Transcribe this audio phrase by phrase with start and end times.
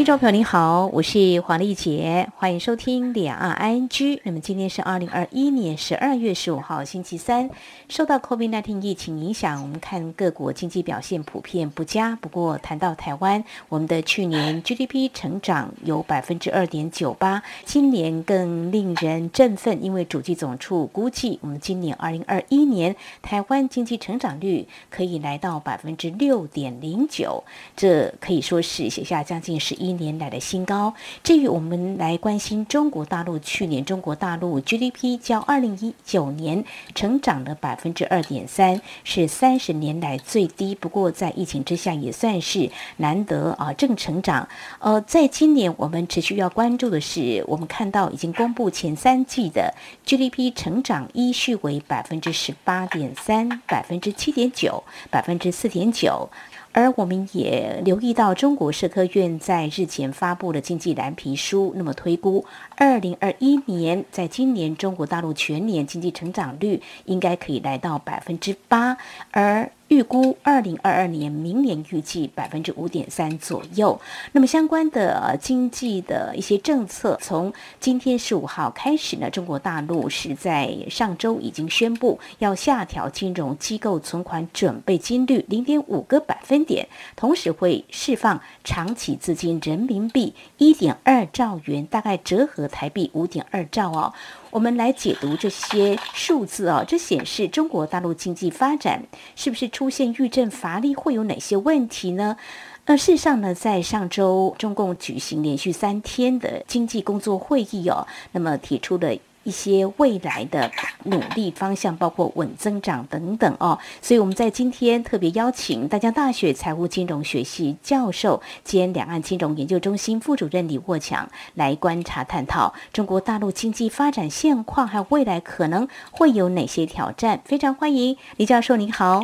[0.00, 4.18] 听众朋友您好，我是黄丽杰，欢迎收听两岸 ING。
[4.24, 7.50] 那么今天是二零二一年十二月十五号星期三，
[7.90, 12.16] 受到 COVID-19 疫情影响，我们看各国经济表现普遍不佳。
[12.16, 27.44] 不过谈到台湾，我们的去年 GDP 成长有百分之二点九八，今年更令人振奋，因为主计总处估计，我们今年二零二一年台湾经济成长率可以来到百分之六点零九，
[27.76, 29.89] 这可以说是写下将近十一。
[29.92, 30.94] 年来的新高。
[31.22, 40.74] 至于我们来关心中国大陆，去年中国大陆 GDP 较二零一九年成长了百分之二点三，是三十年来最低。
[40.74, 44.48] 不过在疫情之下，也算是难得啊正成长。
[44.78, 49.74] 呃，在今年我们持续要关注的是，我们看到已经公布前三季的
[50.06, 56.28] GDP 成长依序为百分之十八点三、百分之七点九、百分之四点九。
[56.72, 62.44] 而我们也留意到，中国社科院在日前发布了经济蓝皮书，那么推估
[62.76, 68.96] 二零二一年，在今年中国大陆全年经济成长率应该可以来到百分之八，
[69.32, 69.70] 而。
[69.90, 74.00] 预估二零二二年，明年预计百分之五点三左右。
[74.30, 86.86] 那么相关的经济的一些政策，从今天十五号开始呢，中国大陆是在上周已经宣布要下调金融机构存款准备金率零点五个百分点，
[87.16, 94.14] 同时会释放长期资金人民币一点二兆元，大概折合台币五点二兆哦。
[94.52, 99.02] 我们来解读这些数字哦，这显示中国大陆经济发展
[99.34, 102.36] 是不是出现郁症乏力，会有哪些问题呢？
[102.84, 109.16] 呃，事实上呢，在上周中共举行连续三天的经济工作会议哦，那么提出了。
[109.50, 110.70] 一些未来的
[111.06, 113.76] 努力方向，包括稳增长等等哦。
[114.00, 127.42] 所以我们在今天特别邀请大江大学财务金融学系教授兼两岸金融研究中心副主任李沃强来观察探讨中国大陆经济发展现况，还有未来可能会有哪些挑战。
[127.44, 129.18] 非常欢迎李教授，您好。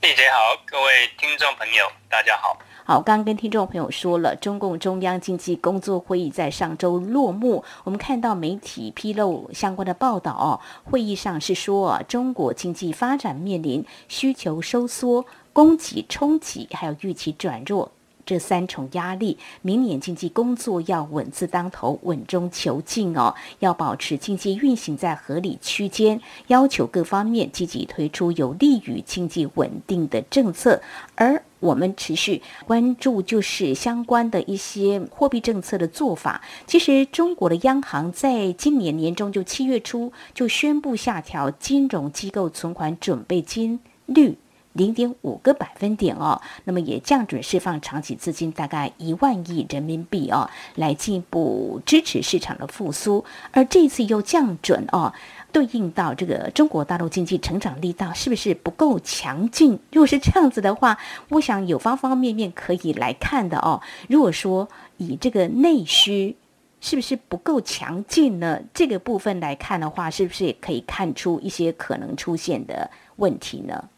[0.00, 2.58] 丽姐好，各位听众朋友，大家好。
[2.88, 7.64] 好，刚刚跟听众朋友说了，中共中央经济工作会议在上周落幕。
[7.82, 17.90] 我们看到媒体披露相关的报道，会议上是说，中国经济发展面临需求收缩、供给冲击，还有预期转弱。
[18.24, 30.80] 这三重压力，明年经济工作要稳字当头，稳中求进哦，要保持经济运行在合理区间，要求各方面积极推出有利于经济稳定的政策。
[31.14, 36.42] 而我们持续关注就是相关的一些货币政策的做法。
[36.66, 44.36] 其实，中国的央行在今年年中就七月初就宣布下调金融机构存款准备金率。
[44.72, 53.24] 零点五个百分点哦，那么也降准释放长期资金大概一万亿人民币哦，来进一步支持市场的复苏。
[53.52, 55.14] 而这次又降准哦，
[55.52, 59.78] 对应到这个中国大陆经济成长力道是不是不够强劲？
[59.92, 60.98] 如果是这样子的话，
[61.30, 63.80] 我想有方方面面可以来看的哦。
[64.08, 64.68] 如果说
[64.98, 66.36] 以这个内需
[66.80, 68.60] 是不是不够强劲呢？
[68.74, 73.88] 这个部分来看的话，是不是也可以看出一些可能出现的问题呢？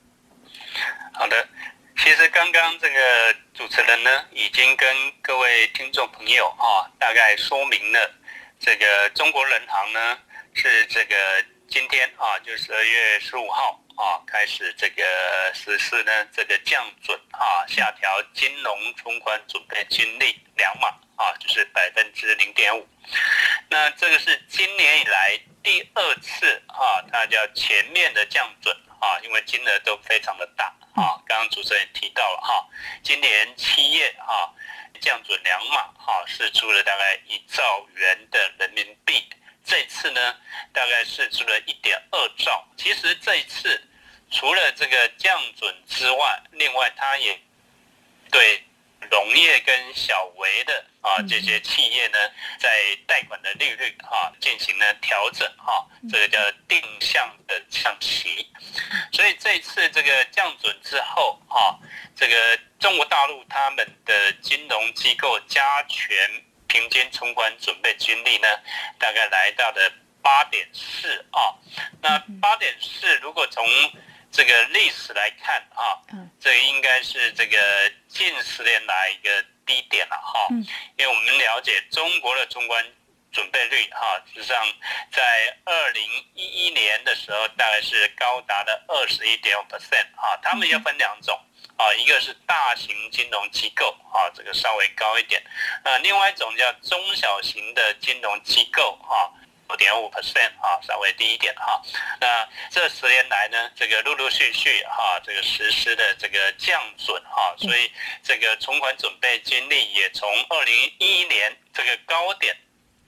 [1.12, 1.48] 好的，
[1.96, 4.88] 其实刚刚这个主持人呢，已经跟
[5.20, 8.10] 各位听众朋友啊，大概说明了
[8.60, 10.16] 这个中国人行呢
[10.60, 11.14] 是这个
[11.68, 15.04] 今天啊，就十二月十五号啊开始这个
[15.54, 22.84] 实施呢这个降准啊，下调金融存款准备金率两码啊，就是百分之零点五。
[23.70, 30.64] 那这个是今年以来第二次啊，它叫前面的降准啊，因为金额都非常的大。
[30.96, 32.68] 啊，刚刚主持人提到了哈，
[33.04, 34.50] 今年七月啊
[35.00, 39.22] 降准两码哈，是出了大概一兆元的人民币。
[39.68, 40.34] 这次呢，
[40.72, 42.66] 大概是出了一点二兆。
[42.76, 43.80] 其实这一次
[44.30, 47.38] 除了这个降准之外，另外它也
[48.32, 48.64] 对。
[49.12, 52.18] 农业跟小微的啊这些企业呢，
[52.58, 52.68] 在
[53.06, 58.50] 贷款的利率啊进行了调整啊，这个叫定向的降息。
[59.12, 61.78] 所以这次这个降准之后啊，
[62.16, 66.14] 这个中国大陆他们的金融机构加权
[66.78, 68.48] 平均存款准备金率呢，
[69.00, 69.92] 大概来到了
[70.22, 71.50] 八点四啊。
[72.00, 73.66] 那八点四如果从
[74.30, 75.98] 这个历史来看啊，
[76.38, 77.58] 这应该是这个
[78.06, 80.46] 近十年来一个低点了哈，
[80.96, 82.84] 因为我们了解中国的中关
[83.32, 84.56] 准备率哈，实际上
[85.10, 86.02] 在二零
[86.34, 91.36] 一一年的时候大概是高达了二十一点五 percent 啊，他们要分两种
[91.78, 95.42] 啊，一个是大型金融机构啊，这个稍微高一点，
[95.82, 99.32] 那另外一种叫中小型的金融机构啊。
[99.70, 101.78] 五点五 percent 啊，稍微低一点哈。
[102.18, 107.92] 那这十年来呢，这个陆陆续续哈，这个实施的这个降准哈，所以
[108.22, 112.56] 这个存款准备金率也从二零一一年这个高点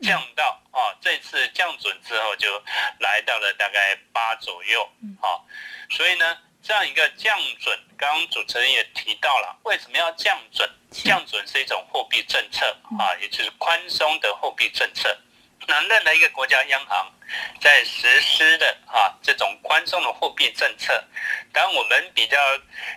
[0.02, 2.62] 降到啊，这次降准之后就
[2.98, 4.86] 来到了大概八左右
[5.22, 5.40] 啊。
[5.88, 6.36] 所以呢，
[6.70, 10.70] 这样一个降准，刚刚主持人也提到了，为什么要降准？
[10.92, 12.64] 降准是一种货币政策
[12.96, 15.18] 啊，也就是宽松的货币政策。
[15.66, 17.12] 那任何一个国家央行
[17.60, 20.92] 在实施的啊这种宽松的货币政策，
[21.52, 22.38] 当然我们比较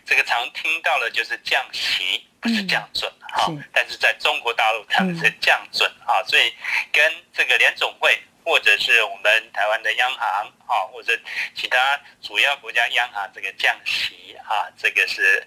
[0.05, 3.51] 这个常听到的就是降息，不是降准哈。
[3.73, 6.53] 但是在中国大陆他们是降准啊，所以
[6.91, 11.17] 跟这个联总会或者是我们台湾的央行啊，或者
[11.55, 15.45] 其他主要国家央行这个降息啊，这个是。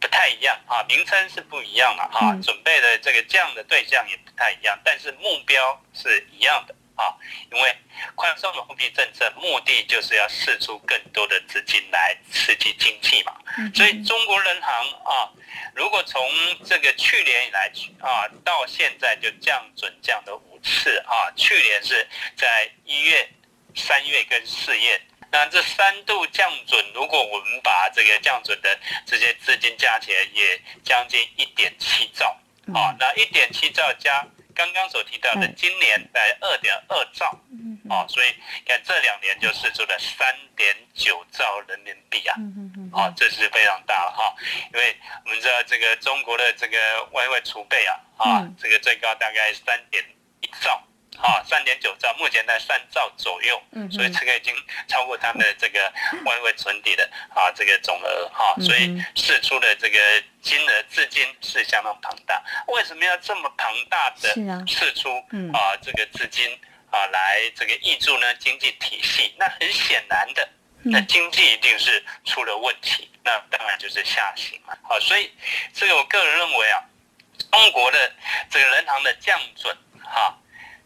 [0.00, 7.14] 不太一样啊，名称是不一样了啊，准备的这个降的对象也不太一样，但是目标是一样的啊，
[7.52, 7.76] 因为
[8.14, 13.36] 宽松的货币政策目的就是要释出更多的资金来刺激经济嘛，
[13.74, 15.30] 所以中国人行啊，
[15.74, 16.22] 如果从
[16.64, 22.06] 这个去年以来啊到现在就降准降了五次啊，去年是
[22.36, 23.28] 在一月、
[23.74, 25.00] 三月跟四月。
[25.32, 32.38] 那这三度降准，如果我们把这个降准的这些资金加起来，也将近一点七兆
[32.72, 32.94] 啊。
[33.00, 34.24] 那一点七兆加
[34.54, 37.26] 刚刚所提到的今年在二点二兆，
[37.90, 38.28] 哦，所以
[38.64, 42.34] 看这两年就释出了三点九兆人民币啊，
[42.92, 44.34] 哦，这是非常大了哈。
[44.72, 46.78] 因为我们知道这个中国的这个
[47.12, 50.04] 外汇储备啊，啊，这个最高大概三点
[50.40, 50.82] 一兆。
[51.22, 54.54] 啊，三点九兆，目前在三兆左右，嗯，所以这个已经
[54.88, 55.80] 超过他们的这个
[56.24, 59.98] 外汇存底的啊这个总额哈，所以释出的这个
[60.42, 62.42] 金额资金是相当庞大。
[62.68, 64.28] 为什么要这么庞大的
[64.66, 65.08] 释出
[65.52, 66.50] 啊这个资金
[66.90, 69.32] 啊来这个挹注呢经济体系？
[69.38, 70.48] 那很显然的，
[70.82, 74.76] 那经济一定是出了问题，那当然就是下行嘛。
[74.82, 75.32] 好，所以
[75.72, 76.82] 这个我个人认为啊，
[77.50, 78.12] 中国的
[78.50, 80.36] 这个人行的降准哈。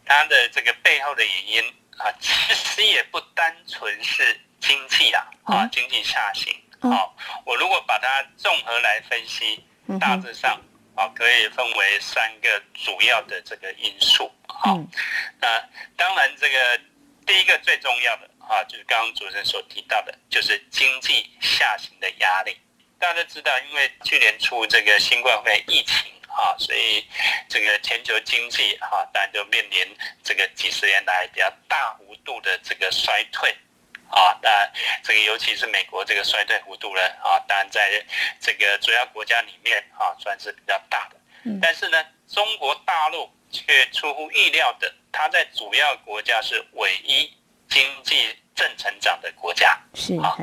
[0.09, 1.63] 它的这个背后的原因
[1.99, 6.53] 啊，其实也不单纯是经济啦，啊，经济下行。
[6.81, 7.15] 好，
[7.45, 9.63] 我如果把它综合来分析，
[10.01, 10.59] 大致上
[10.95, 14.33] 啊，可以分为三个主要的这个因素。
[14.47, 14.79] 好，
[15.41, 16.81] 那当然这个
[17.27, 22.57] 第一个最重要的啊，就是刚刚主持人所提到的，就是经济下行的压力。
[22.99, 26.13] 大家都知道，因为去年初这个新冠肺炎疫情。
[26.29, 27.05] 啊，所以
[27.49, 33.51] 这个全球经济哈，当然就面临这个几十年来比较大幅度的这个衰退
[34.11, 34.39] 啊。
[34.43, 34.71] 那
[35.03, 38.05] 这个尤其是美国这个衰退幅度呢啊，当然在
[38.41, 41.17] 这个主要国家里面啊，算是比较大的。
[41.61, 47.35] 但是呢，中国大陆却出乎意料的，它在主要国家是唯一
[47.69, 49.79] 经济正成长的国家。
[49.95, 50.37] 是啊，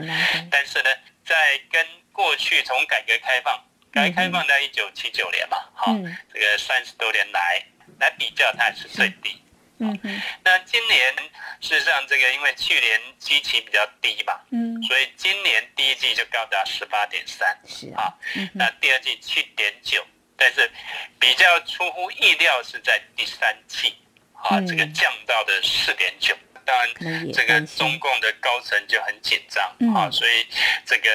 [0.51, 0.89] 但是呢，
[1.23, 3.63] 在跟过去从改革开放。
[3.95, 5.95] 改革开放在一九七九年嘛，好，
[6.33, 7.63] 这个三十多年来
[7.97, 9.41] 来比较，它是最低。
[9.79, 10.21] 嗯嗯。
[10.43, 11.15] 那今年
[11.61, 18.13] 事实上，这个因为去年基期比较低嘛，嗯，所以今年第一季就高达十八点三，是啊。
[18.51, 20.69] 那第二季七点九，但是
[21.17, 23.95] 比较出乎意料是在第三季，
[24.33, 26.35] 啊，这个降到的四点九。
[26.65, 29.63] 当然，这个中共的高层就很紧张，
[29.95, 30.45] 啊，所以
[30.85, 31.09] 这个。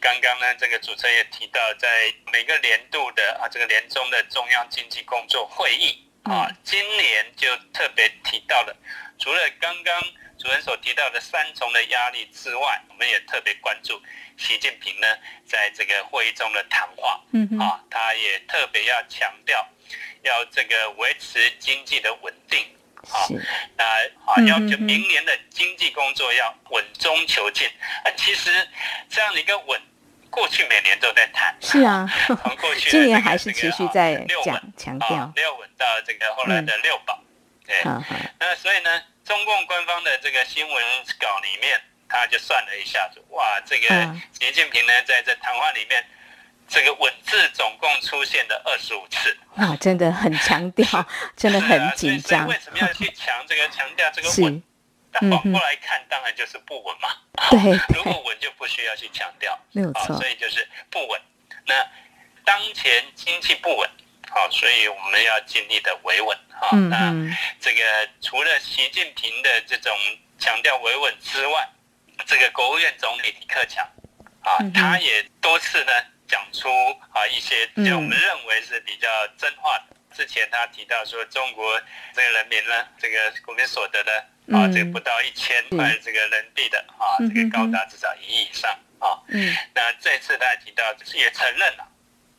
[0.00, 8.76] 刚刚呢，这个主持人也提到，在每个年度的啊，这个年终的中央经济工作会议啊，今年就特别提到了，
[9.18, 10.02] 除了刚刚
[10.38, 14.00] 主任所提到的三重的压力之外，我们也特别关注
[14.36, 15.06] 习近平呢
[15.46, 19.66] 在这个会议中的谈话，嗯啊，他也特别要强调，
[20.22, 22.66] 要这个维持经济的稳定，
[23.10, 23.26] 啊，
[23.76, 27.66] 那啊，要就明年的经济工作要稳中求进，
[28.04, 28.50] 啊，其实
[29.08, 29.80] 这样的一个稳。
[30.28, 35.32] 过去每年都在谈，是啊，从过去 今年还是持续在讲强调。
[35.34, 37.18] 六稳到这个后来的六保，
[37.64, 37.76] 对，
[38.38, 40.84] 那所以呢，中共官方的这个新闻
[41.18, 43.88] 稿里面，他就算了一下子，哇，这个
[44.38, 46.04] 习近平呢在这谈话里面，
[46.68, 50.86] 这个文字总共出现了二十五次，啊，真的很强调，
[51.36, 52.46] 真的很紧张。
[52.46, 54.62] 为什么要去强这个强调这个稳？
[55.12, 57.08] 反过来看，当然就是不稳嘛。
[57.48, 57.58] 对，
[57.96, 60.14] 如果稳就不需要去强调，没有错。
[60.18, 61.18] 所以就是不稳。
[61.64, 61.74] 那
[62.44, 63.88] 当前经济不稳，
[64.28, 66.68] 好，所以我们要尽力的维稳啊。
[66.72, 67.80] 嗯那嗯这个
[68.20, 69.96] 除了习近平的这种
[70.38, 71.66] 强调维稳之外，
[72.26, 73.82] 这个国务院总理李克强
[74.42, 75.92] 啊嗯，他也多次呢
[76.26, 76.68] 讲出
[77.12, 79.96] 啊一些我们认为是比较真话的。
[80.14, 81.78] 之前他提到说，中国
[82.14, 84.12] 这个人民呢，这个国民所得呢，
[84.56, 89.20] 啊，嗯这个不到一千块这个人民币的啊，嗯这个高达至少一亿以上啊。
[89.28, 91.86] 嗯那这次他也提到，也承认了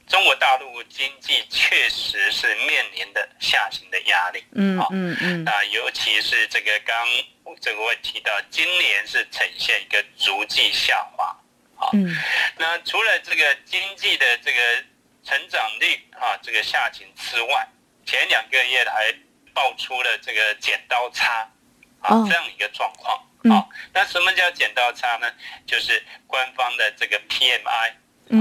[0.07, 4.43] 中国大陆经济确实是面临的下行的压力。
[4.53, 7.07] 嗯好嗯嗯那尤其是这个刚
[7.61, 11.35] 这个我也提到，今年是呈现一个逐季下滑。
[11.93, 12.15] 嗯。
[12.57, 14.59] 那除了这个经济的这个
[15.23, 17.67] 成长率啊，这个下行之外，
[18.05, 19.13] 前两个月还
[19.53, 21.49] 爆出了这个剪刀差
[22.01, 22.25] 啊、哦。
[22.27, 23.29] 这样一个状况。
[23.43, 23.51] 嗯。
[23.51, 25.31] 啊，那什么叫剪刀差呢？
[25.65, 27.89] 就是官方的这个 PMI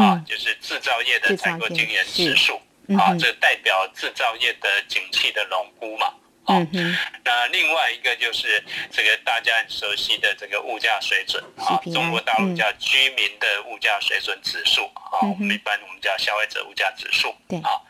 [0.01, 0.25] 啊，嗯。
[0.25, 2.61] 就是制造业的采购经理指数
[2.99, 6.15] 啊，这代表制造业的景气的荣估嘛。
[6.47, 6.99] 啊嗯哼。
[7.25, 12.57] 那另外一个就是这个大家很熟悉的这个物价水准啊中国大陆嗯。
[12.57, 17.35] 叫居民的物价水准指数啊，我们一般我们叫消费者物价指数。
[17.49, 17.59] 对。
[17.61, 17.81] 啊，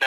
[0.00, 0.06] 那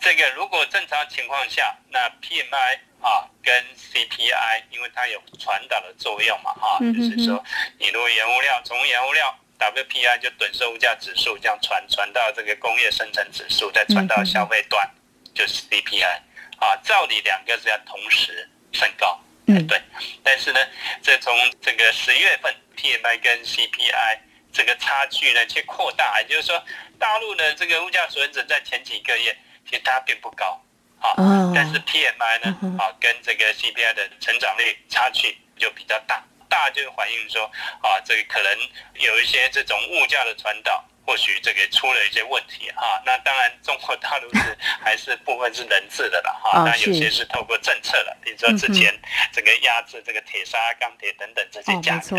[0.00, 7.42] 这个如果正常情况下，那 PMI 啊跟 CPI，因为它有传导的作用嘛，哈、就是说
[7.78, 14.88] 你如果原物料从原物料 WPI 就趸售物价指数这样传传到这个工业生产指数，再传到消费端，
[15.34, 16.20] 就是 CPI
[16.64, 19.66] 啊，照理两个是要同时升高，嗯。
[19.66, 19.78] 对，
[20.22, 20.60] 但是呢，
[21.02, 24.18] 这从这个十月份 PMI 跟 CPI
[24.50, 26.64] 这个差距呢，去扩大，也就是说，
[26.98, 29.36] 大陆的这个物价水准在前几个月
[29.68, 30.58] 其实它并不高，
[31.00, 31.52] 啊，哦。
[31.54, 37.44] 但是 PMI 呢嗯，啊，跟这个 CPI 的成长率差距就比较大，大就反映说，
[37.82, 38.58] 啊，这个可能
[38.94, 40.82] 有一些这种物价的传导。
[41.06, 48.94] 或许这个出了一些问题哈、那当然中国大陆是 还是部分是人治的了哈、哦那有些是透过政策了，比如说之前
[49.32, 52.16] 这个压制这个铁砂、钢铁等等这些哦价格，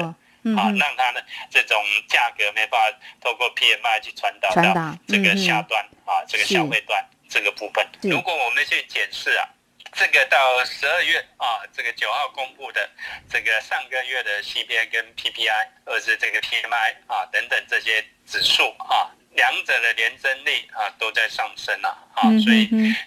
[0.56, 7.86] 啊，让它呢这种价格没办法透过 PMI 去传导到这个下端、啊，这个消费端这个部分。
[8.04, 9.50] 如果我们去检视啊，
[9.96, 12.90] 这个到十二月啊，这个九号公布的
[13.30, 22.66] 这个上个月的 CPI 跟 PPI，或者是这个 PMI 啊等等这些指数啊，两者的年增率啊都在上升啊，啊嗯，所以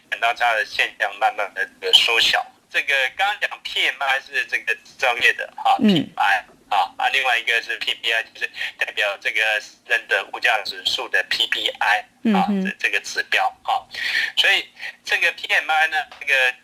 [0.09, 2.45] 等到它的现象慢慢的这个缩小。
[2.71, 5.89] 这个刚刚讲 PMI 是这个制造业的哈、嗯。
[5.89, 9.41] PMI 啊啊，另外一个是 PPI，就是代表这个
[9.87, 12.05] 人的物价指数的 PPI
[12.35, 13.81] 啊这这个指标啊，
[14.37, 14.69] 所以
[15.05, 16.55] 这个 PMI 呢，这个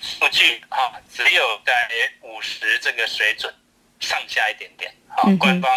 [0.00, 1.88] 数据啊，只有在
[2.22, 3.52] 五十这个水准
[4.00, 5.70] 上下一点点啊官方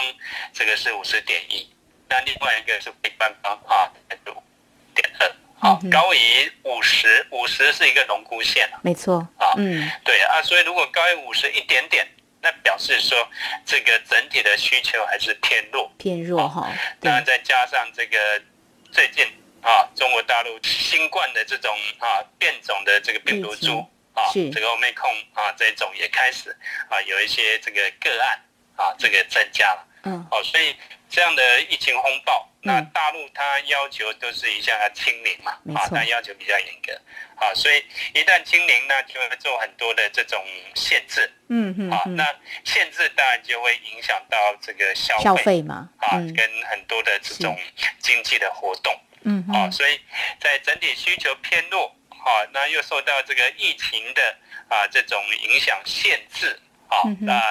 [0.54, 1.70] 这个是五十点一，
[2.08, 3.92] 那另外一个是非官方啊，
[4.28, 4.44] 五
[4.96, 5.36] 点二。
[5.60, 8.80] 好高于五十，五十是一个龙骨线啊。
[8.84, 12.06] 没错啊嗯对啊，所以如果高于五十一点点，
[12.42, 13.28] 那表示说
[13.66, 15.92] 这个整体的需求还是偏弱。
[15.98, 18.42] 偏弱哈对那再加上这个
[18.92, 19.26] 最近
[19.62, 26.56] 啊，中国大陆新冠的这种啊变种的这个病毒株啊，这个 Omicron 啊这种也开始
[26.90, 28.40] 啊有一些这个个案
[28.76, 29.88] 啊这个增加了。
[30.04, 30.28] 嗯。
[30.32, 30.76] 哦，所以
[31.10, 35.98] 这样的疫情风暴，那嗯大陆它要求都是一下要清零嘛，啊，错。
[35.98, 36.94] 它要求比较严格，
[37.36, 40.44] 啊，所以一旦清零，那就会做很多的这种
[40.76, 46.34] 限制，嗯，嗯哼哼那限制当然就会影响到这个消费，消费嘛啊，嗯。
[46.34, 47.58] 跟很多的这种
[48.00, 49.46] 经济的活动，啊，嗯。
[49.48, 50.00] 哼所以
[50.42, 54.36] 在整体需求偏弱，啊，那又受到这个疫情的
[54.70, 56.60] 啊这种影响限制。
[56.90, 57.42] 啊嗯，哼那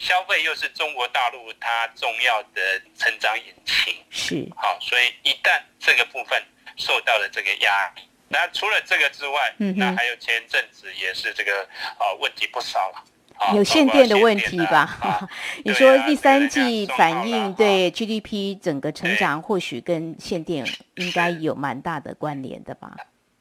[0.00, 6.42] 消费又是中国大陆它重要的成长引擎，是好，所以一旦这个部分
[6.76, 11.62] 受到了这个压力，那除了这个之外，嗯那还有前阵子也是这个
[11.98, 13.04] 啊问题不少了。
[13.38, 15.28] 啊有限电的问题吧？
[15.64, 20.66] 你说第三季反应送好了啊对 GDP 整个成对长，或许跟限电
[20.96, 22.96] 应该有蛮大的关联的吧？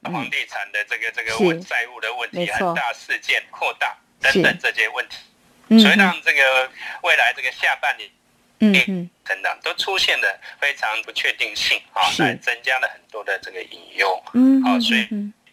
[0.09, 6.69] 房地产的这个这个问债务的问题，很大事件扩大等等这些问题，所以让这个
[7.03, 8.09] 未来这个下半年
[8.59, 12.23] 嗯哼成长都出现了非常不确定性啊，是。
[12.23, 14.23] 来增加了很多的这个隐忧。
[14.33, 15.07] 嗯哼好所以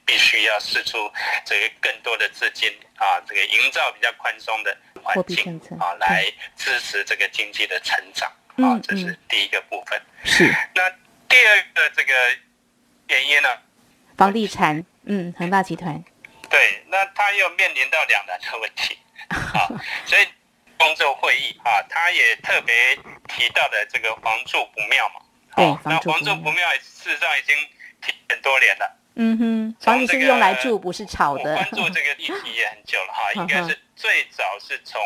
[0.06, 1.10] 必须要试出
[1.44, 6.24] 这个更多的资金啊，这个营造比较宽松的环境啊，来
[6.56, 9.18] 支持这个经济的成长嗯啊，这是嗯。
[9.28, 10.00] 第一个部分。
[10.24, 10.44] 是。
[10.74, 10.88] 那
[11.28, 12.12] 第二个这个
[13.08, 13.48] 原因呢？
[14.16, 16.02] 房地产，嗯，恒大集团
[16.48, 19.66] 对，那他又面临到两难的问题 啊，
[20.06, 20.26] 所以
[20.78, 22.96] 工作会议啊，他也特别
[23.28, 25.20] 提到的这个房住不妙嘛。
[25.56, 27.56] 对哦那房住不妙，事实上已经
[28.28, 29.00] 很多年了。
[29.16, 31.54] 嗯哼，房子是用来住，不是炒的。
[31.54, 35.00] 关注这个 议题也很久了哈， 应该是最早是从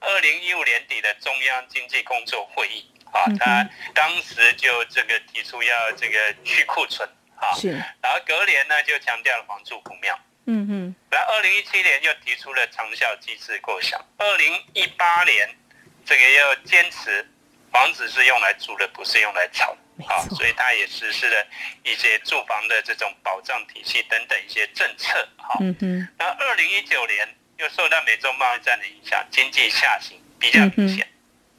[0.00, 7.08] 二零一五年底的中央经济工作会议啊，他当时就这个提出要这个去库存
[7.40, 7.70] 啊，是，
[8.02, 15.48] 然后隔年呢就强调了房住不妙，嗯嗯，然后二零一七年又提出了长效机制构想，二零一八年
[16.04, 17.26] 这个要坚持
[17.70, 19.76] 房子是用来住的，不是用来炒。
[20.06, 21.46] 好，所以他也实施了
[21.82, 25.28] 一些住房的这种保障体系等等一些政策。
[25.36, 26.08] 好，嗯哼。
[26.16, 31.06] 那二零一九年又受到美洲贸易战的影响，经济下行比较明显。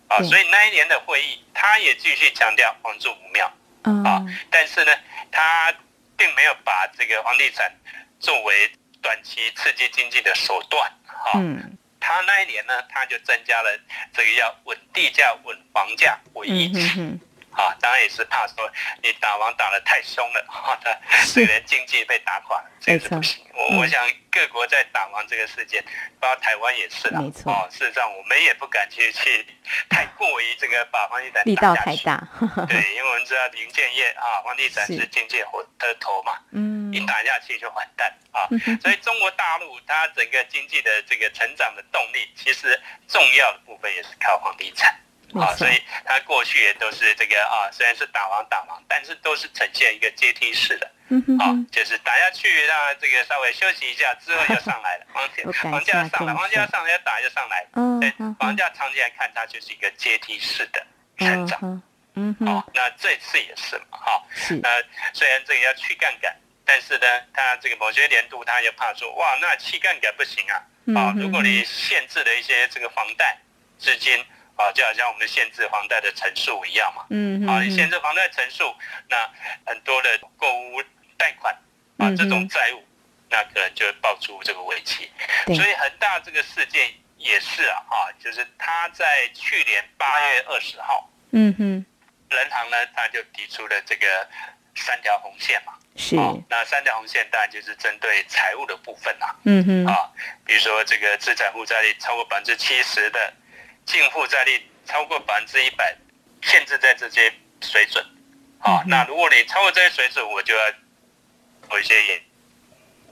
[0.08, 3.52] 啊，所以那一年的会议，他也继续强调房住不妙。
[3.84, 4.92] 啊，但是呢，
[5.32, 5.74] 他
[6.18, 7.72] 并没有把这个房地产
[8.20, 8.72] 作为
[9.02, 10.92] 短期刺激经济的手段。
[11.06, 11.40] 哈，
[12.00, 13.80] 他那一年呢，他就增加了
[14.14, 17.18] 这个要稳地价、稳房价为一旨。
[17.52, 18.70] 啊，当然也是怕说
[19.02, 20.80] 你打王打的太凶了， 哈，
[21.34, 23.46] 这个经济被打垮，这个是不行。
[23.54, 24.02] 我我想
[24.32, 25.84] 各国在打王这个事件，
[26.20, 27.20] 包括台湾也是啦。
[27.20, 27.52] 没错。
[27.52, 29.46] 哦，事实上我们也不敢去去
[29.90, 32.26] 太过于这个把房地产力道太大。
[32.68, 36.40] 对，因为我们知道零建业啊，房地产是经济火的头嘛。
[36.52, 36.80] 嗯。
[36.94, 38.50] 一打下去就完蛋啊！
[38.82, 45.00] 所以中国大陆它整个经济的这个成长的动力，其实重要的部分也是靠房地产。
[45.36, 50.88] 啊，所以它过去也都是这个啊，虽然是打王打王，但是都是呈现一个阶梯式的，
[51.40, 57.62] 啊，就是打下去，让这个稍微休息一下，之后又上来了，房房价上来，房价上来，打就上来。
[57.62, 60.84] 了，嗯，房价长期来看，它就是一个阶梯式的
[61.18, 61.84] 成长，
[62.16, 64.84] 嗯，好，那这次也是嘛，哈，是，呃，
[65.14, 70.56] 虽然这个要去杠杆，但是呢，它这个某些年度，它又怕说，哇，那去杠杆不行啊，
[71.00, 73.38] 啊，如果你限制了一些这个房贷
[73.78, 74.26] 资金。
[74.60, 77.06] 啊，就好像我们限制房贷的层数一样嘛。
[77.10, 78.76] 嗯啊，你限制房贷层数，
[79.08, 79.16] 那
[79.66, 80.84] 很多的购物
[81.16, 81.56] 贷款
[81.98, 82.84] 啊，这种债务，
[83.30, 85.10] 那可能就会爆出这个危机。
[85.46, 91.86] 所以恒大这个事件也是啊，哈，就是他在去年八月二十号，嗯哼，
[92.30, 94.28] 人行呢他就提出了这个
[94.76, 95.72] 三条红线嘛。
[95.96, 96.18] 是。
[96.50, 99.34] 那三条红线当然就是针对财务的部分啦。
[99.46, 99.86] 嗯哼。
[99.86, 100.12] 啊，
[100.46, 103.34] 比如说这个资产负债率超过百分之七十的。
[103.90, 105.98] 净负债率超过百分之一百，
[106.44, 108.06] 限制在这些水准，
[108.60, 110.70] 好，那如果你超过这些水准，我就要
[111.72, 112.22] 有一些严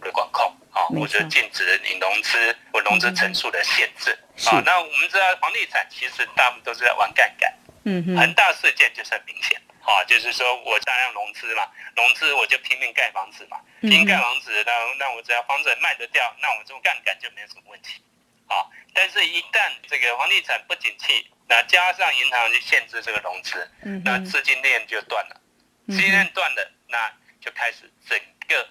[0.02, 4.12] 的管控，啊，或者禁止你融资或融资层数的限制，
[4.46, 7.52] 啊，那我们知道房地产其实大部分都是在玩杠杆，
[7.86, 18.00] 嗯哼，恒大事件就是很明显，啊，就是说我大量融资嘛，融资我就拼命盖房子嘛，拼命盖房子，那那我只要房子卖得掉，那我这种杠杆就没有什么问题。
[18.48, 23.70] 啊，但是，一旦这个房地产不景气，那加上银行就限制这个融资，
[24.06, 25.42] 那资金链就断了，
[25.88, 28.62] 资金链断了，那就开始整个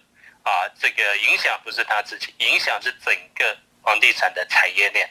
[0.43, 5.09] 啊，这个影响不是他自己，影响是整个房地产的产业链。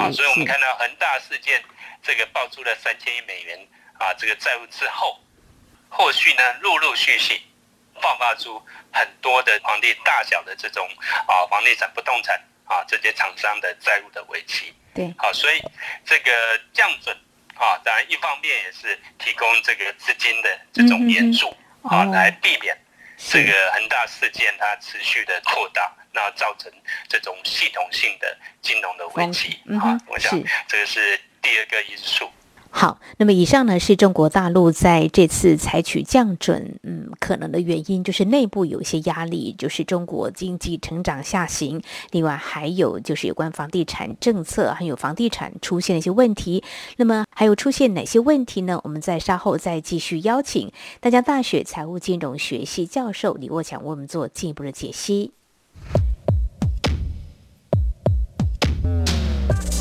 [0.00, 1.62] 啊，所以我们看到恒大事件
[2.02, 3.68] 这个爆出了三千亿美元
[3.98, 5.20] 啊这个债务之后，
[5.88, 7.40] 后续呢陆陆续续
[8.00, 8.60] 爆发出
[8.92, 10.88] 很多的房地大小的这种
[11.28, 12.42] 啊房地产不动产。
[12.68, 15.60] 啊，这些厂商的债务的危机，对，好，所以
[16.04, 16.30] 这个
[16.72, 17.16] 降准
[17.56, 22.76] 啊，当然一方面也是提供这个资金的这种援助啊，来避免
[23.16, 26.70] 这个恒大事件它持续的扩大，那造成
[27.08, 32.30] 这种系统性的金融的危机啊，我想这个是第二个因素。
[32.70, 46.62] 好，那么以上呢是中国大陆在这次采取降准，嗯，可能的原因就是内部有一些压力，就是中国经济成长下行，另外还有就是有关房地产政策，还有房地产出现了一些问题。
[46.98, 48.80] 那么还有出现哪些问题呢？
[48.84, 55.32] 我们在稍后再继续邀请大江大学财务金融学系教授李沃强为我们做进一步的解析。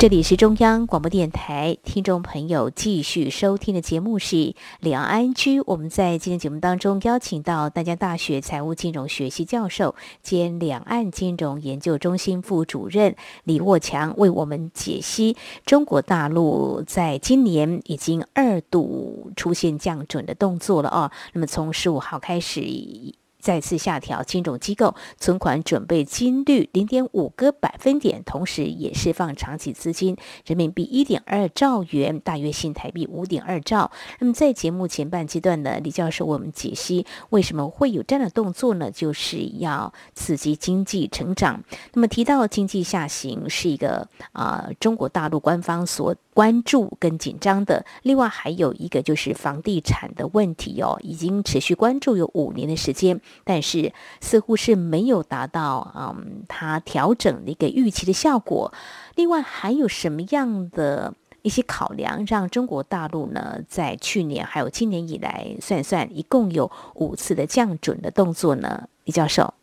[0.00, 5.60] 这里是中央广播电台，听众朋友继续收听的节目是两岸安居。
[5.60, 15.36] 我们在今天节目当中邀请到大江大学财务金融学系教授兼两岸金融研究中心副主任李沃强，为我们解析
[15.66, 21.10] 中国大陆在今年已经二度出现降准的动作了哦。
[21.34, 23.19] 那么从十五号开始。
[23.40, 33.90] 再次下调金融机构存款准备金率零点五个百分点，同时也释放长期资金人民币一点二兆元，大约新台币五点二兆。
[34.18, 38.90] 那么在节目前半阶段呢，李教授我们解析为什么会有这样的动作呢？
[38.90, 41.62] 就是要刺激经济成长。
[41.94, 47.84] 那么提到经济下行是一个啊，中国大陆官方所关注跟紧张的。
[48.02, 53.20] 另外还有一个就是房地产的问题哦，已经持续关注有五年的时间。
[53.44, 58.72] 但是似乎是没有达到嗯，它调整的一个预期的效果。
[59.14, 68.88] 另外还有什么样的一些考量，让中国大陆呢，在去年还有今年以来，算算一共有五次的降准的动作呢？
[69.04, 69.54] 李教授，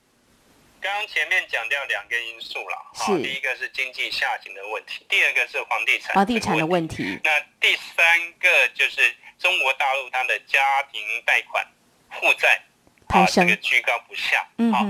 [0.81, 7.19] 刚刚前面讲掉两个因素了，是第一个是经济下行的问题，第二个是房地产房地产的问题。
[7.23, 9.01] 那第三个就是
[9.39, 10.59] 中国大陆它的家
[10.91, 11.65] 庭贷款
[12.09, 12.61] 负债。
[13.07, 14.85] 啊，这个居高不下，好，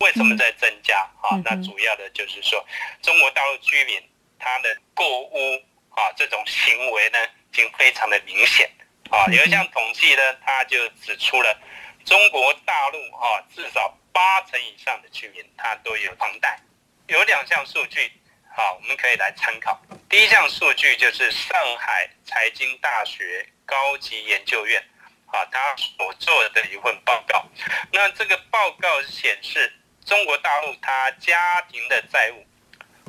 [0.00, 0.98] 为什么在增加？
[1.22, 2.64] 啊，那主要的就是说，
[3.00, 4.02] 中国大陆居民
[4.38, 5.56] 他的购物
[5.90, 8.70] 啊这种行为呢，已经非常的明显。
[9.10, 11.58] 啊，有一项统计呢，他就指出了
[12.04, 16.58] 中国大陆啊至少八成以上的居民他都有房贷。
[17.06, 18.12] 有两项数据，
[18.54, 19.80] 好，我们可以来参考。
[20.08, 24.82] 第一项数据就是上海财经大学高级研究院。
[25.26, 27.44] 啊，他所做的一份报告，
[27.92, 29.72] 那这个报告显示，
[30.04, 32.46] 中国大陆他家庭的债务，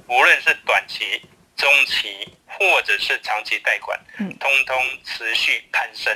[0.07, 1.21] 无论是短期、
[1.55, 3.97] 中期或者是长期贷款，
[4.39, 6.13] 通通持续攀升。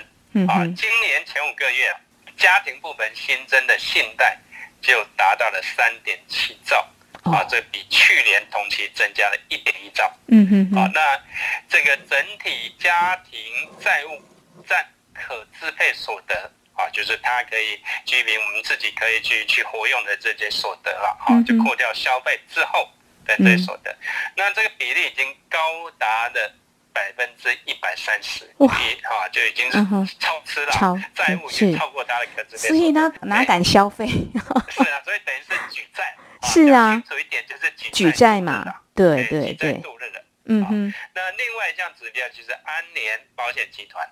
[0.48, 1.96] 啊，今年前五个月，
[2.36, 4.38] 家庭部门新增的信贷
[4.82, 6.86] 就达到了三点七兆，
[7.24, 10.12] 啊，这比去年同期增加了一点一兆。
[10.28, 11.22] 嗯哼，啊，那
[11.70, 13.40] 这个整体家庭
[13.80, 14.22] 债务
[14.68, 14.86] 占。
[15.22, 22.90] 可支配所得啊，就是它可以居民我们自己可以去去活用的这些所得了啊，就扣掉消费之后
[23.26, 23.96] 的这些所得，
[24.36, 26.54] 那这个比例已经高达了
[26.94, 29.78] 百分之一百三十，哇，啊，就已经是
[30.20, 30.72] 超支了，
[31.14, 34.08] 债务已经超过他的可支配，所以他哪敢消费？
[34.72, 36.16] 是啊，所以等于是举债，
[36.48, 40.94] 是啊，清楚一点就是举举债嘛，对对对，度日的，嗯哼。
[41.14, 44.06] 那另外一项指标就是安联保险集团。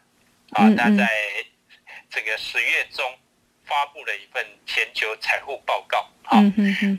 [0.52, 1.08] 啊，那在
[2.10, 3.06] 这个十月中
[3.66, 6.10] 发布了一份全球财务报告。
[6.24, 6.38] 好，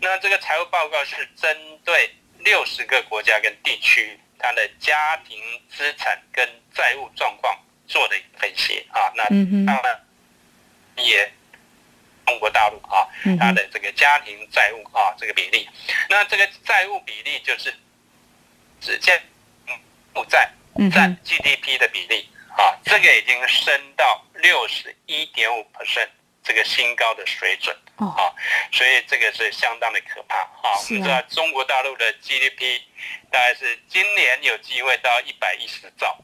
[0.01, 8.87] 那这个财务报告是针对六十个国家跟地区，它的家庭资产跟债务状况做的分析。
[8.91, 9.25] 啊，那
[9.67, 10.01] 当然
[10.97, 11.33] 也
[12.27, 13.09] 中国大陆啊，
[13.39, 15.69] 它的这个家庭债务啊这个比例，
[16.09, 17.75] 那这个债务比例就是
[18.81, 19.21] 只见
[20.15, 20.49] 负债
[20.93, 22.29] 占 GDP 的比例。
[22.61, 26.09] 啊，这个已经升到六十一点五 percent
[26.43, 28.29] 这个新高的水准啊，
[28.71, 30.77] 所以这个是相当的可怕啊。
[30.77, 32.83] 我们知道中国大陆的 GDP
[33.31, 36.19] 大概是今年有机会到一百一十兆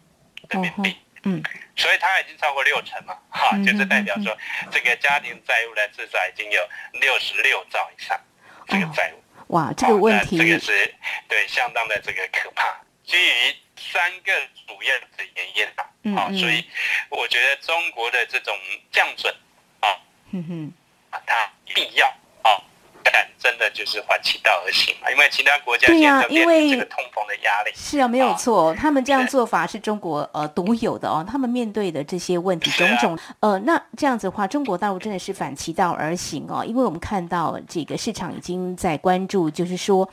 [0.51, 1.43] 人民币，嗯，
[1.75, 4.37] 所以它已经超过六成了，哈， 就是代表说
[4.71, 6.69] 这个家庭债务呢至少已经有
[7.01, 8.21] 六十六兆以上
[8.69, 9.23] 这个债务。
[9.55, 10.95] 哇，这个问题，这个是
[11.29, 12.77] 对相当的这个可怕。
[13.05, 14.33] 基于三个
[14.67, 16.65] 主要的原因啊，啊，所以
[17.11, 18.55] 我觉得中国的这种
[18.91, 19.35] 降准
[19.81, 19.89] 啊，
[20.31, 20.73] 嗯哼，
[21.11, 22.07] 啊，它必要
[22.43, 22.63] 啊，
[23.05, 40.09] 但真的就是反其道而行嘛，因为其他国家现在面临这个通膨的压力，是啊，没有错，他们这样做法是中国呃独有的哦，他们面对的这些问题种种，呃，那这样子的话，中国大陆真的是反其道而行哦，因为我们看到这个市场已经在关注，就是说。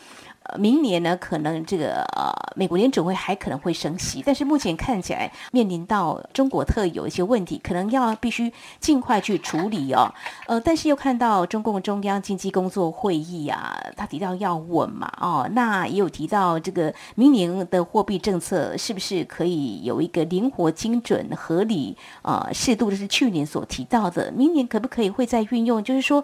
[0.58, 10.14] 明年呢，可能这个呃，美国联准会还可能会升息，但是目前看起来面临到中国特有一些问题，可能要必须尽快去处理哦。
[10.48, 25.84] 呃，但是又看到中共中央经济工作会议啊，他提到要稳嘛，哦，那也有提到这个明年的货币政策是不是可以有一个灵活、精准、合理、呃，适度，就是去年所提到的，明年可不可以会再运用？
[25.84, 26.24] 就是说。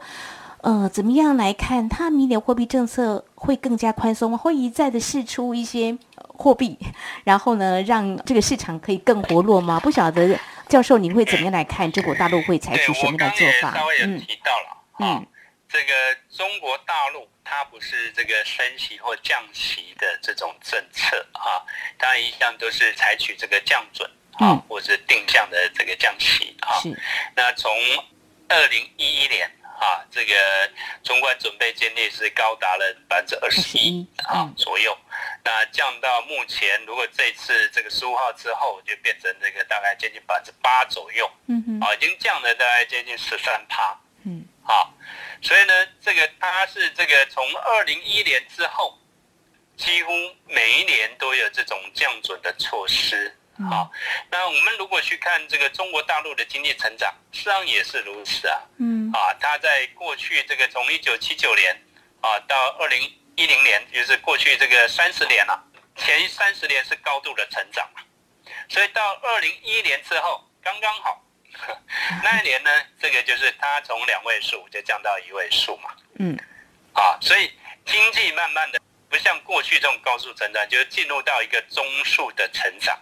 [0.62, 1.88] 呃，怎么样来看？
[1.88, 4.38] 它明年货币政策会更加宽松吗？
[4.38, 6.78] 会一再的试出一些货币，
[7.24, 9.80] 然后呢，让这个市场可以更活络吗？
[9.80, 13.74] 不晓得教授，您会怎么样来看中国大陆会采取什么样的做法？
[13.74, 15.26] 稍微有提到了，嗯，
[15.70, 15.94] 这个
[16.30, 21.64] 中国大陆它不是这个升息或降息的这种政策啊，
[21.98, 26.82] 它一向都是采取这个降准啊，或者定向的这个降息啊。
[26.82, 27.02] 是。
[27.34, 27.72] 那从
[28.50, 29.50] 二零一一年。
[29.80, 30.36] 啊，这个
[31.04, 34.96] 中国准备金率是高达了百分之二十一啊左右，
[35.44, 44.92] 那降到目前，如果这次这个十五号之后，就变成这个大概接近百分之八左右，嗯哼，啊，已经降了大概接近十三趴，嗯，啊，
[45.42, 49.00] 所以呢，这个它是这个从二零一年之后，
[49.78, 50.12] 几乎
[50.46, 53.34] 每一年都有这种降准的措施。
[53.68, 53.92] 好，
[54.32, 58.62] 那我们如果去看这个中国大陆的经济成长，实际上也是如此啊。
[58.78, 61.76] 嗯，啊，它在过去这个从一九七九年
[62.22, 63.02] 啊到二零
[63.36, 65.62] 一零年，就是过去这个三十年了，
[65.98, 67.86] 前三十年是高度的成长
[68.70, 71.22] 所以到二零一一年之后刚刚好，
[72.24, 72.70] 那一年呢，
[73.02, 75.90] 这个就是它从两位数就降到一位数嘛。
[76.18, 76.38] 嗯，
[76.94, 77.52] 啊，所以
[77.86, 82.98] 经济慢慢的不像过去这种高速成长，就是进入到一个中速的成长。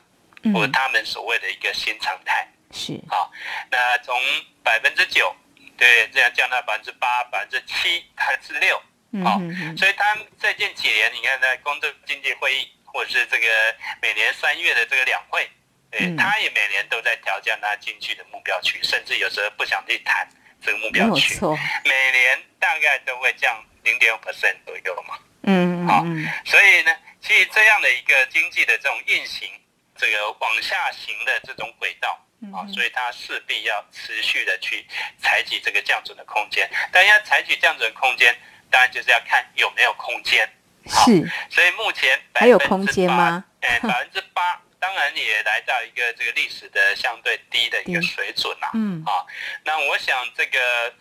[0.54, 3.00] 或他们所谓的一个新常态是。
[3.10, 3.32] 好，
[3.71, 4.15] 那从
[4.63, 5.36] 百分之九
[5.78, 8.82] 对这样降到百分之八、百分之七、百分之六，
[9.23, 9.39] 好，
[9.78, 15.50] 所以他最近几年，你看在工作经济会议，或者是这个每年三月的这个两会，
[15.91, 20.28] 对，他也每年都在调降他进去的目标区，甚至有时候不想去谈
[20.62, 21.39] 这个目标区，
[21.84, 26.04] 每年大概都会降零点五 percent 左右嘛，嗯，好，
[26.45, 29.50] 所以呢，其实这样的一个经济的这种运行。
[29.98, 32.20] 这个往下行的这种轨道
[32.54, 34.86] 啊，所以它势必要持续的去
[35.20, 36.70] 采取这个降准的空间。
[36.92, 38.36] 但要采取降准空间，
[38.70, 40.48] 当然就是要看有没有空间。
[40.86, 43.44] 是，所以目前还有空间吗？
[43.60, 48.72] 哎，百分之八，当然也来到一个这个历史的相对低的一个水准了。
[48.74, 49.26] 嗯，啊，
[49.66, 50.94] 那我想这个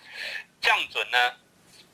[0.61, 1.33] 降准呢，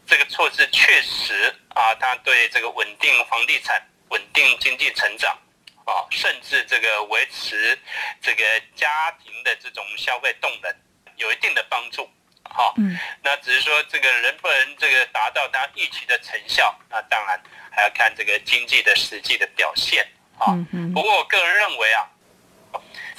[0.06, 5.36] 这个措施确实啊，它对这个稳定房地产、稳定经济成长。
[5.84, 7.78] 啊，甚至这个维持
[8.20, 10.74] 这个家庭的这种消费动能
[11.16, 12.08] 有一定的帮助，
[12.44, 17.40] 哈，嗯，那只是说这个人不能这个达到他预期的成效，那当然
[17.70, 20.06] 还要看这个经济的实际的表现，
[20.38, 20.54] 啊，
[20.94, 22.08] 不过我个人认为啊。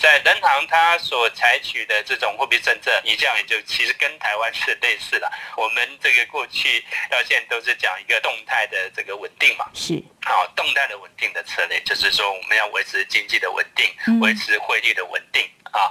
[0.03, 5.31] 在人行它所采取的这种货币政策，你这样也就其实跟台湾是类似的。
[5.55, 13.89] 我们这个过去到现在都是讲一个动态的这个稳定嘛，是好，动态的稳定的策略，就是说我们要维持经济的稳定，
[14.19, 15.87] 维持汇率的稳定啊，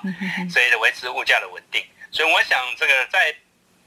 [0.53, 1.83] 所以维持物价的稳定。
[2.11, 3.35] 所以我想这个在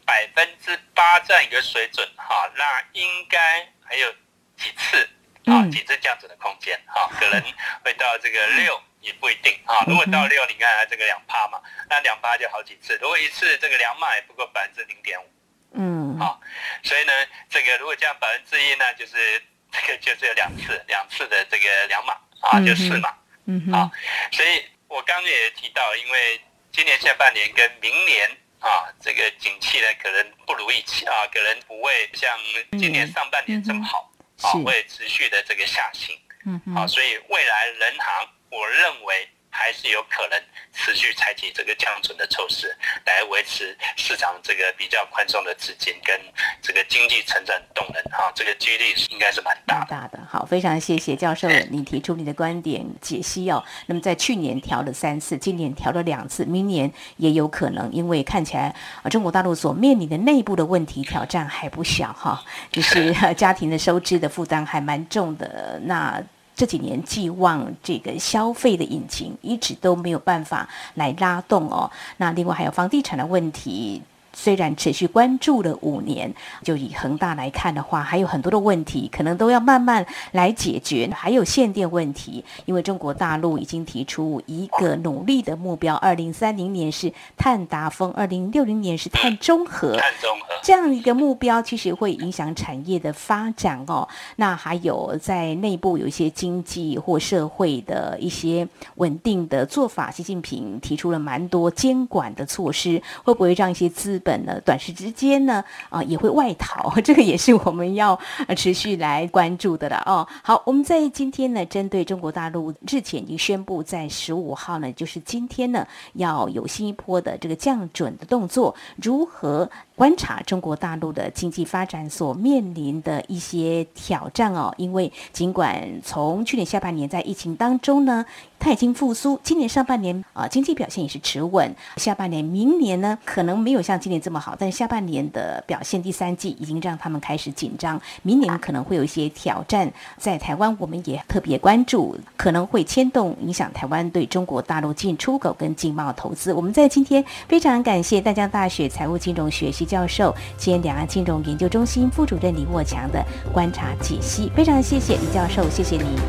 [0.08, 4.12] 百分之八这样一个水准哈，那应该还有
[4.58, 5.08] 几次
[5.46, 7.42] 啊几次这样子的空间哈，可能
[7.84, 8.82] 会到这个六。
[9.06, 12.98] 也不一定啊，如果到六，你看这个两帕嘛，那两帕就好几次。
[13.00, 15.26] 如果一次这个两码也不过百分之零点五，
[15.74, 16.42] 嗯，好，
[16.82, 17.14] 所以呢，
[17.48, 19.40] 这个如果降百分之一，呢就是
[19.72, 22.16] 这个就是有两次，两次的这个两码
[22.50, 23.92] 啊，就四码，嗯好，
[24.32, 28.28] 所以我刚刚也提到，因为今年下半年跟明年
[28.60, 32.36] 啊，这个景气呢可能不如预期啊，可能不会像
[32.72, 38.30] 今年上半年这么好，啊，会持续的这个下行，嗯，好，所以未来人行。
[38.50, 40.38] 我认为还是有可能
[40.74, 46.20] 持续采取这个降准的措施，来维持市场这个比较宽松的资金跟
[46.62, 50.20] 这个经济成长动能哈，这个几率应该是蛮大大的。
[50.30, 53.64] 好，非常谢谢教授你提出你的观点解析哦。
[53.86, 65.80] 那么在去年调了三次，今年调了两次，明年也有可能，因为看起来啊中国大陆所面临的内部的问题挑战还不小哈，就是 家庭的收支的负担还蛮重的。
[65.86, 66.22] 那
[66.56, 71.92] 这几年寄望这个消费的引擎一直都没有办法来拉动哦。
[72.18, 74.02] 那另外还有房地产的问题。
[74.36, 81.10] 虽然持续关注了五年，就以恒大来看的话，还有很多的问题，可能都要慢慢来解决。
[81.12, 89.96] 还有限电问题，因为中国大陆已经提出一个努力的目标：二零三零年是碳达峰，二零六零年是碳中和。
[89.96, 94.08] 碳中和这样一个目标，其实会影响产业的发展哦。
[94.36, 108.20] 那还有在内部有一些经济或社会的一些稳定的做法，习近平提出了蛮多监管的措施，会不会让一些资本呢，短时之间呢，啊，也会外逃， 这个也是我们要
[108.58, 110.28] 持续来关注的了哦。
[110.42, 119.70] 好，我们在今天呢，针对中国大陆日前已经宣布，在十五号呢，就是今天呢，要有新一波的这个降准的动作，如何？
[119.96, 128.26] 观察中国大陆的经济发展所面临的一些挑战哦，因为尽管从去年下半年在疫情当中呢，
[128.60, 146.52] 它已经复苏，今年上半年啊经济表现也是持稳，下半年明年呢可能没有像今年这么好，但是下半年的表现第三季已经让他们开始紧张，明年可能会有一些挑战，在台湾我们也特别关注，可能会牵动影响台湾对中国大陆进出口跟经贸投资。
[146.52, 149.96] 我们在今天非常感谢淡江大学财务金融学习。
[149.96, 156.20] 教授兼两岸金融研究中心副主任李沃强的观察解析，非常谢谢李教授，谢谢你，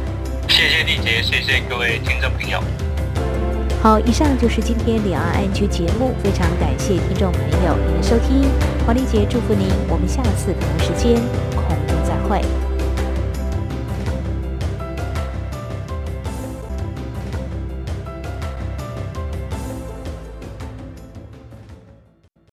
[0.48, 2.62] 谢谢李杰，谢谢各位听众朋友。
[3.82, 8.48] 好，以上就是今天两岸安居节目，非常感谢听众朋友您的收听。
[8.86, 11.16] 黄丽杰祝福您，我们下次同一时间
[11.56, 12.40] 空中再会。